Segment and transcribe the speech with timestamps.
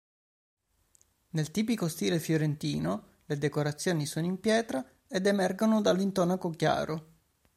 [1.29, 7.07] Nel tipico stile fiorentino le decorazioni sono in pietra ed "emergono" dall'intonaco chiaro.